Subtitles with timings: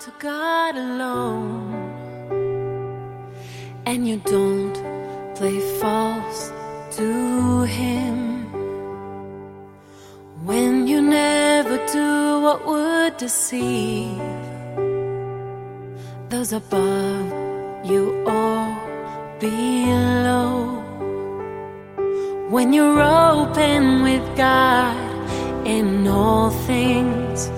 [0.00, 1.72] to God alone.
[3.86, 4.74] And you don't
[5.34, 6.52] play false
[6.96, 8.44] to Him.
[10.44, 14.20] When you never do what would deceive
[16.28, 17.26] those above
[17.90, 18.58] you or
[19.40, 20.82] below.
[22.50, 24.96] When you're open with God
[25.66, 27.50] in all things.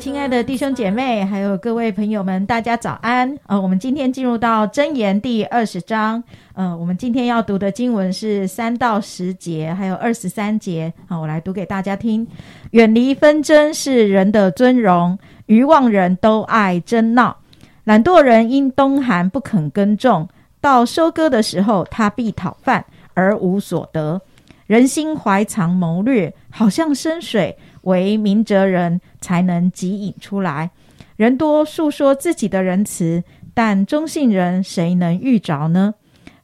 [0.00, 3.36] 亲爱的弟兄姐妹，还有各位朋友们，大家早安。
[3.46, 6.24] 呃，我们今天进入到箴言第二十章。
[6.54, 10.90] 呃，我们今天要读的经文是三到十节，还有二十三节。
[11.06, 12.26] 好，我来读给大家听。
[12.70, 17.36] 远离纷争是人的尊荣，愚妄人都爱争闹。
[17.84, 20.26] 懒惰人因冬寒不肯耕种，
[20.58, 24.22] 到收割的时候，他必讨饭而无所得。
[24.70, 30.70] 人心怀藏谋略，好像深水，唯明哲人才能汲引出来。
[31.16, 35.94] 人多述说自己的仁慈，但忠信人谁能遇着呢？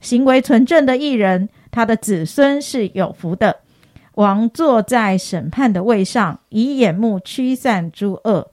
[0.00, 3.58] 行为纯正的艺人，他的子孙是有福的。
[4.14, 8.50] 王坐在审判的位上，以眼目驱散诸恶。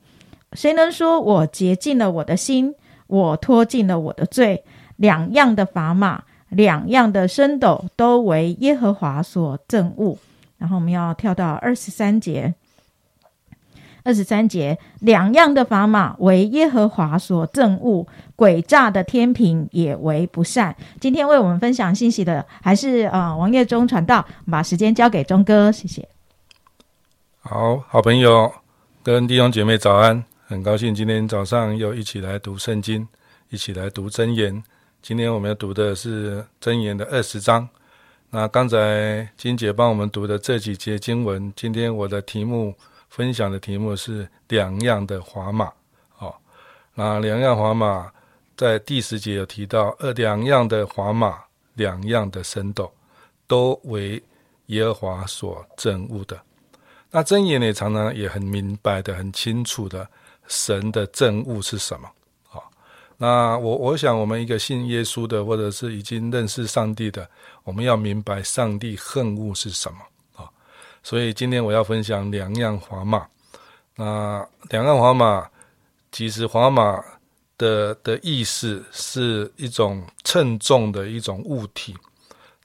[0.51, 2.75] 谁能说我洁净了我的心，
[3.07, 4.63] 我脱尽了我的罪？
[4.97, 10.17] 两样的砝码，两样的升斗，都为耶和华所憎恶。
[10.57, 12.53] 然后我们要跳到二十三节。
[14.05, 20.75] 二十三节，两样的砝码为耶和华所憎恶，诡诈的天平也为不善。
[20.99, 26.05] 今天为我们分享信息的还是呃王业忠传道，把时间交给忠哥，谢谢。
[27.39, 28.51] 好好朋友
[29.01, 33.07] 跟弟兄姐妹早安，很高兴今天早上又一起来读圣经，
[33.51, 34.61] 一起来读真言。
[35.03, 37.67] 今天我们要读的是箴言的二十章。
[38.29, 42.73] 那刚才金姐帮我们读的这几节经文，今天我的题目
[43.09, 45.69] 分享的题目是两样的砝码。
[46.19, 46.33] 哦，
[46.93, 48.09] 那两样砝码
[48.55, 51.37] 在第十节有提到，呃，两样的砝码，
[51.73, 52.89] 两样的神斗，
[53.45, 54.23] 都为
[54.67, 56.39] 耶和华所憎恶的。
[57.11, 60.07] 那箴言呢常常也很明白的、很清楚的，
[60.47, 62.09] 神的憎恶是什么？
[63.17, 67.29] 那我我想，我们一个信耶稣的，或者是已经认识上帝的，
[67.63, 69.99] 我们要明白上帝恨恶是什么
[70.35, 70.49] 啊。
[71.03, 73.27] 所以今天我要分享两样砝码。
[73.95, 75.49] 那两样砝码，
[76.11, 77.03] 其实砝码
[77.57, 81.95] 的的意思是一种称重的一种物体，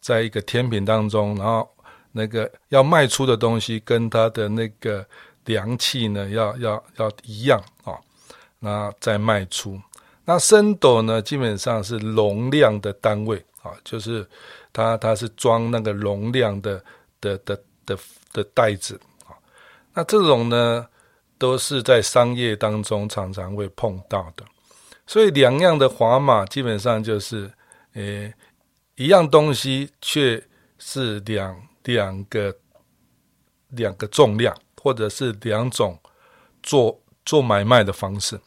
[0.01, 1.69] 在一个天平当中，然后。
[2.11, 5.07] 那个要卖出的东西跟它的那个
[5.45, 7.99] 量器呢，要要要一样啊、哦，
[8.59, 9.79] 那再卖出。
[10.29, 14.29] 那升斗呢，基本上是容量的单位啊、就是
[14.75, 16.85] 它它是装那个容量的
[17.19, 17.99] 的的的
[18.35, 19.33] 的袋子啊、
[19.95, 20.87] 那这种呢，
[21.39, 24.45] 都是在商业当中常常会碰到的。
[25.07, 27.51] 所以两样的砝码基本上就是，
[27.95, 28.35] 诶，
[28.97, 30.45] 一样东西却
[30.79, 31.59] 是两。
[31.85, 32.55] 两个
[33.69, 35.99] 两个重量，或者是两种
[36.63, 38.39] 做做买卖的方式。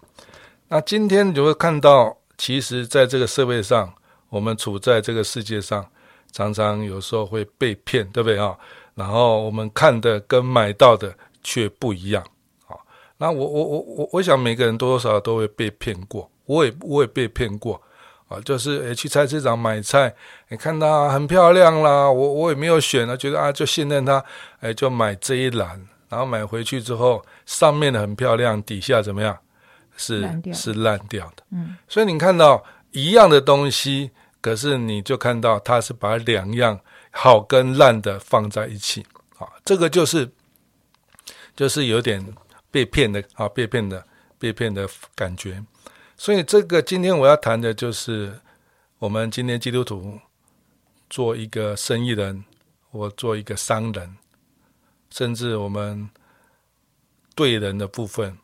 [0.74, 3.94] 那今天你就会看到，其实在这个社会上，
[4.30, 5.86] 我们处在这个世界上，
[6.32, 8.58] 常常有时候会被骗，对不对啊？
[8.96, 12.24] 然后我们看的跟买到的却不一样。
[12.68, 12.78] 啊，
[13.18, 17.82] 那我我我我我想每个人多多少少都会被骗过，我也我也被骗过。
[18.30, 20.16] 啊，就是诶，去菜市场买菜，
[20.48, 24.24] 你看它很漂亮啦，我我也没有选啊，觉得啊就信任它，
[24.62, 29.38] 诶，就买这一篮，然后买回去之后，上面的很漂亮，底下怎么样？
[29.98, 31.44] 是是烂掉的。
[31.52, 36.80] 嗯，所以你看到一样的东西，可是你就看到它是把两样
[37.12, 39.06] 好跟烂的放在一起，
[39.38, 40.32] 啊，这个就是
[41.56, 42.26] 就是有点
[42.70, 44.06] 被骗的啊，被骗的
[44.40, 45.64] 被骗的感觉。
[46.18, 48.40] 所以，这个今天我要谈的就是，
[49.00, 50.20] 我们今天基督徒
[51.10, 52.44] 做一个生意人，
[52.92, 54.18] 我做一个商人，
[55.10, 56.08] 甚至我们
[57.34, 58.38] 对人的部分，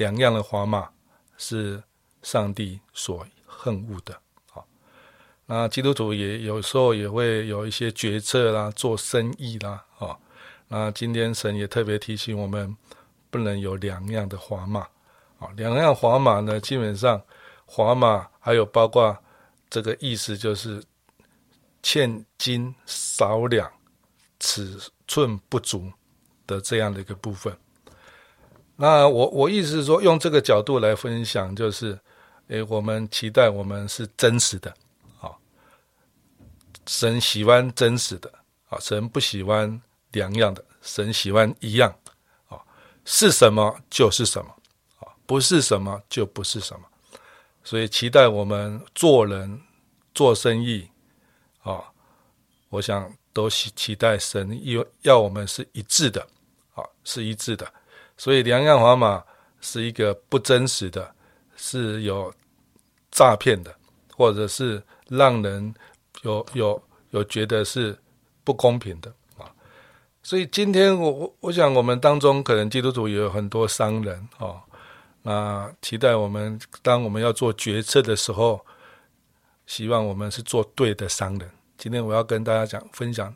[0.00, 0.88] 两样的砝码
[1.36, 1.82] 是
[2.22, 4.18] 上帝所恨恶的。
[4.48, 4.66] 好，
[5.44, 10.16] 那基督徒也有时候也会有一些决策啦，做生意啦，啊，
[10.68, 12.74] 那今天神也特别提醒我们，
[13.30, 14.88] 不能有两样的砝码。
[15.38, 17.22] 啊，两样砝码呢，基本上
[17.66, 19.14] 砝码还有包括
[19.68, 20.82] 这个意思，就是
[21.82, 23.70] 欠斤少两、
[24.38, 25.92] 尺寸不足
[26.46, 27.54] 的这样的一个部分。
[28.82, 31.98] 那我我意思是说，用这个角度来分享，就是，
[32.48, 34.74] 诶，我们期待我们是真实的，
[35.20, 35.30] 啊，
[36.86, 38.32] 神喜欢真实的，
[38.70, 39.78] 啊，神不喜欢
[40.12, 41.94] 两样的，神喜欢一样，
[42.48, 42.58] 啊
[43.04, 44.50] 是什么就是什么，
[45.00, 46.86] 啊，不是什么就不是什么。
[47.62, 49.60] 所以期待我们做人、
[50.14, 50.88] 做生意，
[51.62, 51.84] 啊，
[52.70, 56.26] 我想都期期待神要要我们是一致的，
[56.72, 57.70] 啊，是一致的。
[58.20, 59.24] 所以两样砝码
[59.62, 61.10] 是一个不真实的，
[61.56, 62.30] 是有
[63.10, 63.74] 诈骗的，
[64.14, 65.74] 或者是让人
[66.20, 66.82] 有有
[67.12, 67.98] 有觉得是
[68.44, 69.50] 不公平的啊。
[70.22, 74.60] 所以今天我我我想我们当中可能基督徒也有很多商人哦。
[75.22, 78.60] 那期待我们，当我们要做决策的时候，
[79.64, 81.50] 希望我们是做对的商人。
[81.78, 83.34] 今天我要跟大家讲分享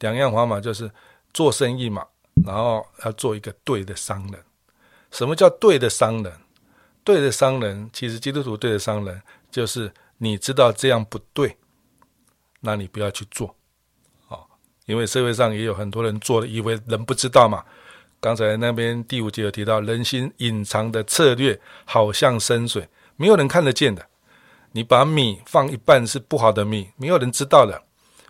[0.00, 0.90] 两样砝码，就是
[1.34, 2.06] 做生意嘛，
[2.44, 4.42] 然后要做一个对的商人。
[5.10, 6.32] 什么叫对的商人？
[7.04, 9.20] 对的商人，其实基督徒对的商人，
[9.50, 11.56] 就是你知道这样不对，
[12.60, 13.56] 那你不要去做，
[14.28, 14.46] 哦，
[14.86, 17.64] 因为社会上也有很多人做了，以为人不知道嘛。
[18.20, 24.06] 刚才那边第五节有提到，人心隐藏的策略好像深水，没有人看得见的。
[24.70, 27.82] 你把米放一半是不好的米，没有人知道的。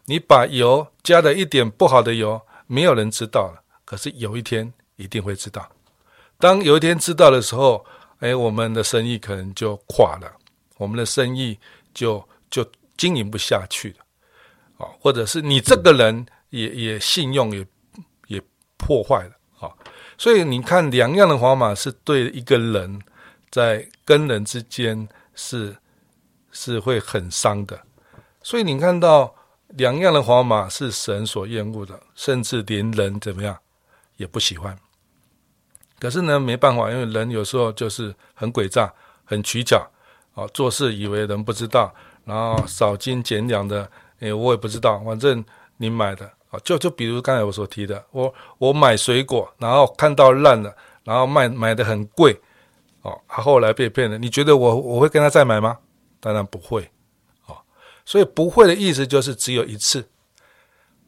[0.07, 3.62] 你把油加了一点不好的油，没有人知道了。
[3.93, 5.71] 可是有一天一定会知道。
[6.39, 7.85] 当有一天知道的时候，
[8.21, 10.35] 哎，我们的生意可能就垮了，
[10.79, 11.59] 我们的生意
[11.93, 12.67] 就就
[12.97, 13.97] 经营不下去了。
[14.79, 17.67] 啊，或者是你这个人也也信用也
[18.29, 18.43] 也
[18.79, 19.71] 破坏了啊。
[20.17, 22.99] 所以你看，两样的砝码是对一个人
[23.51, 25.77] 在跟人之间是
[26.51, 27.79] 是会很伤的。
[28.43, 29.35] 所以你看到
[29.69, 33.55] 两样的砝码是神所厌恶的，甚至连人怎么样
[34.23, 34.79] 也不喜欢。
[35.99, 38.93] 可是呢，没办法，因为人有时候就是很诡诈、
[39.25, 39.85] 很取巧
[40.35, 41.93] 啊，做事以为人不知道，
[42.25, 43.91] 然后少斤减两的，
[44.21, 45.45] 哎，我也不知道，反正
[45.77, 46.25] 你买的。
[46.51, 52.39] 啊，就就比如刚才我所提的，我我买水果，然后看到烂了，然后卖买的很贵，
[53.01, 54.19] 哦，他后来被骗了。
[54.19, 55.79] 你觉得我我会跟他再买吗？
[56.21, 56.91] 当然不会，
[57.47, 57.57] 哦，
[58.05, 60.07] 所以不会的意思就是只有一次。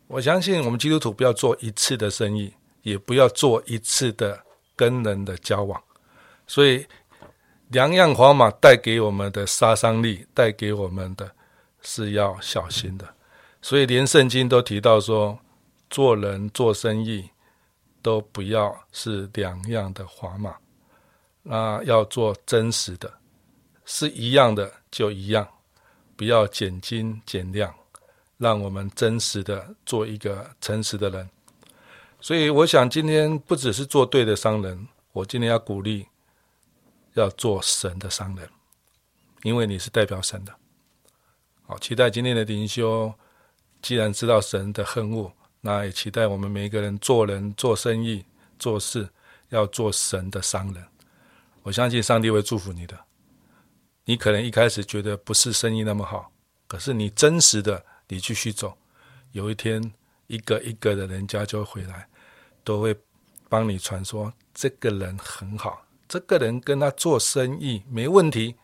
[0.06, 4.40] 我相信我们基督徒不要做一次的生意，也不要做一次的
[4.76, 5.82] 跟人的交往。
[6.46, 6.86] 所以
[7.68, 11.28] 两样砝码带给我们的杀伤力，带给我们的
[11.82, 13.14] 是要小心的。
[13.60, 15.36] 所以连圣经都提到说，
[15.90, 17.28] 做人做生意
[18.02, 20.54] 都不要是两样的砝码，
[21.42, 23.10] 那要做真实的，
[23.86, 25.48] 是一样的就一样，
[26.14, 27.74] 不要减斤减量，
[28.36, 31.26] 让我们真实的做一个诚实的人。
[32.24, 36.06] 所以我想今天不只是做对的商人，我今天要鼓励
[37.12, 38.48] 要做神的商人，
[39.42, 40.54] 因为你是代表神的。
[41.66, 43.12] 好，期待今天的灵修。
[43.82, 45.30] 既然知道神的恨恶，
[45.60, 48.24] 那也期待我们每一个人做人、做生意、
[48.58, 49.06] 做事，
[49.50, 50.82] 要做神的商人。
[51.62, 52.98] 我相信上帝会祝福你的。
[54.06, 56.32] 你可能一开始觉得不是生意那么好，
[56.66, 58.78] 可是你真实的，你继续走，
[59.32, 59.92] 有一天
[60.26, 62.08] 一个一个的人家就会回来，
[62.64, 62.96] 都会
[63.48, 68.56] 帮你传说这个人很好，这个人跟他做生意没问题，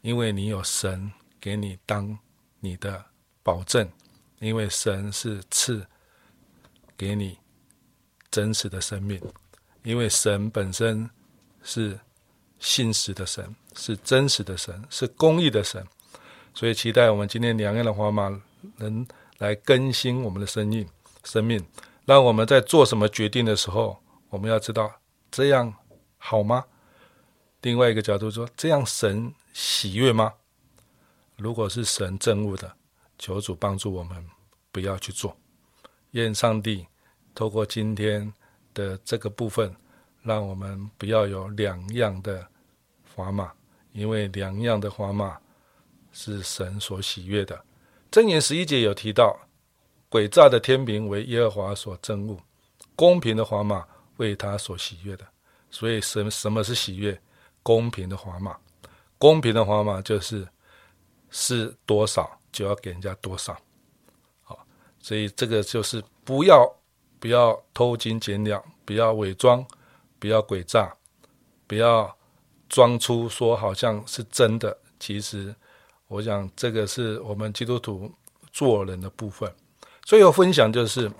[0.00, 2.18] 因为你有神给你当
[2.58, 3.04] 你的
[3.42, 3.88] 保证。
[4.40, 5.84] 因为神是赐
[6.96, 7.36] 给你
[8.30, 9.20] 真实的生命，
[9.82, 11.10] 因为神本身
[11.64, 11.98] 是
[12.60, 15.84] 信实的神，是真实的神，是公义的神，
[16.54, 18.40] 所以期待我们今天两样的砝码
[18.76, 19.04] 能
[19.38, 20.88] 来更新我们的生命，
[21.24, 21.60] 生命，
[22.08, 24.90] 让我们在做什么决定的时候，我们要知道
[25.30, 25.74] 这样
[26.16, 26.64] 好吗？
[27.60, 30.32] 另外一个角度说，这样神喜悦吗？
[31.36, 32.74] 如果是神憎恶的。
[33.18, 34.24] 求主帮助我们，
[34.72, 35.36] 不要去做。
[36.12, 36.86] 愿上帝
[37.34, 38.32] 透过今天
[38.72, 39.76] 的这个部分，
[40.22, 42.48] 让我们不要有两样的
[43.14, 43.52] 砝码，
[43.92, 45.38] 因为两样的砝码
[46.12, 47.62] 是神所喜悦的。
[48.10, 49.38] 箴言十一节有提到，
[50.10, 52.36] 诡诈的天平为耶和华所憎恶，
[52.96, 53.86] 公平的砝码
[54.16, 55.26] 为他所喜悦的。
[55.70, 57.20] 所以，什什么是喜悦？
[57.62, 58.56] 公平的砝码，
[59.18, 60.48] 公平的砝码就是
[61.30, 62.30] 是多少。
[62.50, 63.56] 就要给人家多少，
[64.42, 64.58] 好，
[65.00, 66.66] 所以这个就是不要
[67.20, 69.64] 不要偷斤减两，不要伪装，
[70.18, 70.92] 不要诡诈，
[71.66, 72.12] 不要
[72.70, 74.76] 装出说好像是真的。
[74.98, 75.54] 其实，
[76.08, 78.10] 我想这个是我们基督徒
[78.50, 79.54] 做人的部分。
[80.08, 81.12] 最后分享就是，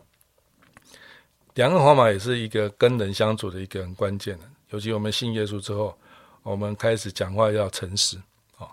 [1.53, 4.45] 两个砝码也是一个跟人相处的一个很关键的。
[4.71, 5.95] 尤其我们信耶稣之后，
[6.43, 8.17] 我们开始讲话要诚实。
[8.57, 8.65] 啊，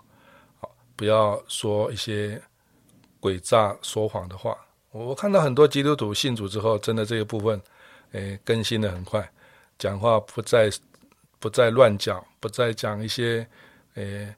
[0.58, 2.40] 好不要说一些
[3.20, 4.56] 诡诈说谎的话。
[4.90, 7.60] 我看到很多基督徒信主之后，真的这个部分，
[8.12, 9.30] 诶，更新的很快。
[9.78, 10.70] 讲话不再
[11.38, 13.46] 不再乱讲，不再讲一些
[13.96, 14.34] 诶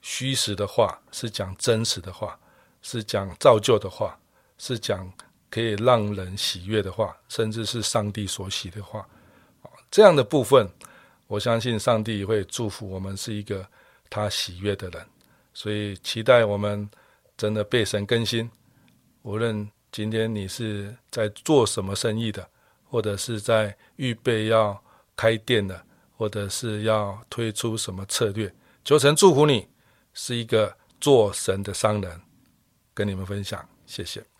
[0.00, 2.38] 虚实的话，是讲真实的话，
[2.82, 4.16] 是讲造就的话，
[4.62, 5.12] 是讲
[5.50, 9.04] 可以让人喜悦的话，甚至是上帝所喜的话。
[9.90, 10.68] 这样的部分，
[11.26, 13.66] 我相信上帝会祝福我们是一个
[14.08, 15.04] 他喜悦的人。
[15.52, 16.88] 所以期待我们
[17.36, 18.48] 真的被神更新。
[19.22, 22.48] 无论今天你是在做什么生意的，
[22.84, 24.80] 或者是在预备要
[25.16, 25.84] 开店的，
[26.16, 28.54] 或者是要推出什么策略，
[28.84, 29.66] 求神祝福你
[30.14, 32.20] 是一个做神的商人。
[32.94, 34.31] 跟你们分享，谢谢。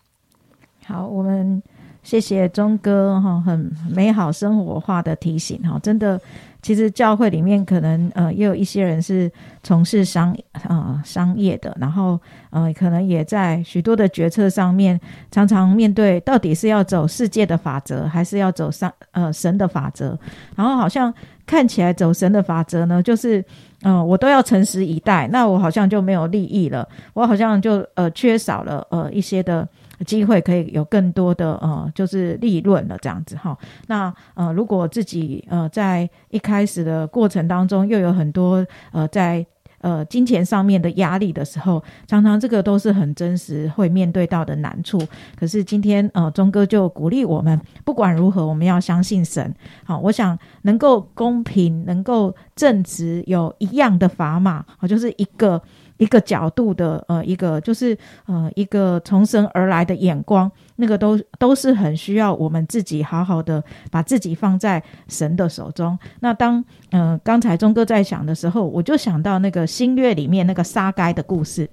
[0.87, 1.63] 好，我们
[2.03, 6.21] 谢谢钟哥哈，很美好生活化的提醒哈，真的。
[6.61, 9.29] 其实教会里面可能呃也有一些人是
[9.65, 12.17] 从事商啊商业的，然后
[12.51, 15.01] 呃可能也在许多的决策上面
[15.33, 20.17] 常常面对到底是要走世界的法则，还是要走上呃神的法则？
[20.55, 21.13] 然后好像
[21.45, 23.45] 看起来走神的法则呢，就是
[23.83, 29.69] 嗯我都要诚实以待，那我好像就没有利益了，我好像就呃缺少了呃一些的。
[30.07, 33.57] 机会可以有更多的呃，就是利润了这样子哈。
[33.87, 39.45] 那呃，如果自己呃在一开始的过程当中又有很多呃在
[39.79, 45.01] 呃金钱上面的压力的时候，常常这个都是很真实会面对到的难处。
[45.37, 49.55] 可是今天呃，钟哥就鼓励我们，不管如何，我们要相信神。
[49.85, 55.63] 好，我想能够公平、能够正直，有一样的砝码，好，就是一个。
[56.03, 65.97] 一个角度的呃，一个就是呃，一个从神而来的眼光，那个都都是很需要我们自己好好的把自己放在神的手中。
[66.19, 71.71] 那当嗯，刚才钟哥在想的时候，我就想到那个新月里面那个杀该的故事。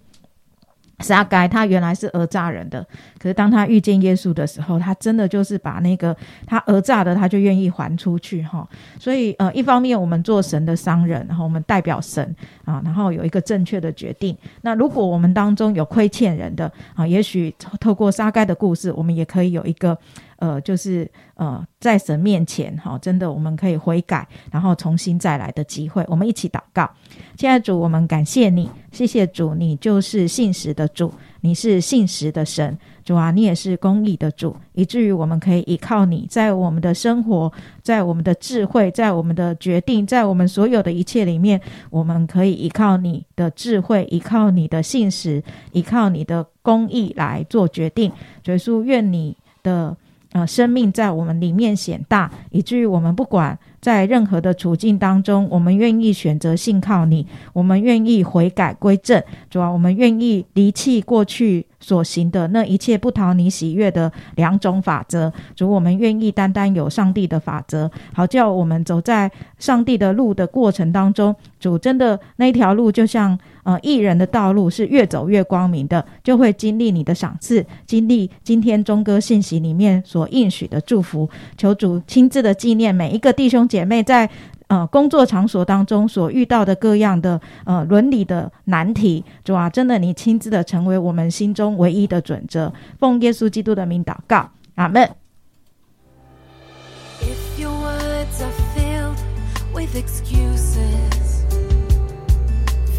[0.99, 2.85] 沙该他原来是讹诈人的，
[3.17, 6.15] 可是当他遇见耶稣的时候，他真的就是把那个
[6.45, 8.67] 他讹诈的，他就愿意还出去哈。
[8.99, 14.37] 所以呃，一方面我们做神的商人，然后我们代表神啊，然后有一个正确的决定。
[14.61, 19.97] 那如果我们当中有亏欠人的啊，也许透过沙该的故事，我们也可以有一个。
[20.39, 26.03] 呃，就是呃，在神面前，哈，真的我们可以悔改，然后重新再来的机会。
[26.07, 26.89] 我们一起祷告，
[27.35, 37.51] 亲爱主，我们感谢你，谢谢主，你就是信实的主，你是信实的神，主啊，你也是公义的主，以至于我们可以依靠你，在我们的生活，
[37.83, 45.43] 在我们的智慧，在我们的决定，在我们所有的一切里面，我们可以依靠你的智慧，依靠你的信实，
[45.73, 48.09] 依靠你的公义来做决定。
[48.45, 49.97] 耶稣，愿你的。
[50.31, 73.37] 呃，生命在我们里面显大，以至于我们不管在任何的处境当中，我们愿意选择信靠你，我们愿意悔改归正，主啊，我们愿意离弃过去所行的那一切不讨你喜悦的两种法则，主，我们愿意单单有上帝的法则，好叫我们走在上帝的路的过程当中，主真的那条路就像。
[73.63, 81.29] 呃，艺人的道路是越走越光明的，就会经历你的赏赐，经历今天钟哥信息里面所应许的祝福。
[81.55, 84.27] 求主亲自的纪念每一个弟兄姐妹在
[84.69, 92.71] 呃工作场所当中所遇到的各样的呃伦理的难题，主啊，真的你亲自的成为我们心中唯一的准则。
[92.97, 95.09] 奉耶稣基督的名祷告，阿门。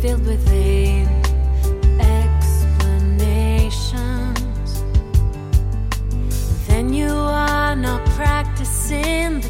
[0.00, 1.06] filled with vain
[2.00, 4.80] explanations,
[6.66, 9.49] then you are not practicing the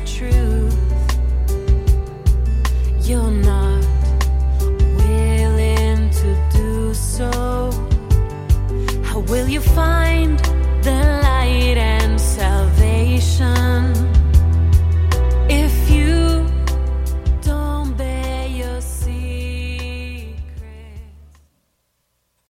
[9.61, 10.50] you find?